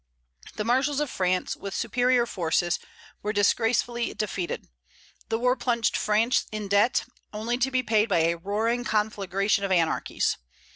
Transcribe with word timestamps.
The 0.55 0.63
marshals 0.63 0.99
of 0.99 1.11
France, 1.11 1.55
with 1.55 1.75
superior 1.75 2.25
forces, 2.25 2.79
were 3.21 3.31
disgracefully 3.31 4.15
defeated. 4.15 4.67
The 5.29 5.37
war 5.37 5.55
plunged 5.55 5.95
France 5.95 6.47
in 6.51 6.67
debt, 6.67 7.05
only 7.31 7.59
to 7.59 7.69
be 7.69 7.83
paid 7.83 8.09
by 8.09 8.21
a 8.25 8.35
"roaring 8.35 8.83
conflagration 8.83 9.63
of 9.63 9.71
anarchies." 9.71 10.37